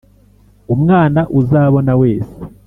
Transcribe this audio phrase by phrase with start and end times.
[0.73, 2.33] umwana uzabona wese